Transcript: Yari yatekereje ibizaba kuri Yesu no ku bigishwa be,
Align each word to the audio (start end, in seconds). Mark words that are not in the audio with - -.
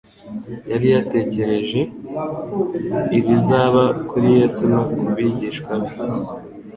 Yari 0.71 0.87
yatekereje 0.95 1.79
ibizaba 3.17 3.83
kuri 4.09 4.27
Yesu 4.37 4.61
no 4.71 4.81
ku 4.93 5.03
bigishwa 5.15 5.73
be, 5.83 5.91